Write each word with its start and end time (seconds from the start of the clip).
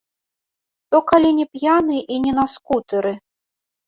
Што 0.85 1.01
калі 1.11 1.29
не 1.39 1.45
п'яны 1.57 1.97
і 2.15 2.17
не 2.23 2.33
на 2.39 2.45
скутэры? 2.55 3.13